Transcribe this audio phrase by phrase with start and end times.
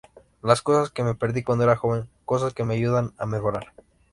[0.41, 3.71] Las cosas que me perdí cuando era joven, cosas que me ayudan a mejorar.